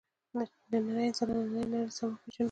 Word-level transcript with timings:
نننی 0.71 1.03
انسان 1.09 1.27
او 1.31 1.41
نننۍ 1.47 1.63
نړۍ 1.71 1.89
سم 1.97 2.09
وپېژنو. 2.13 2.39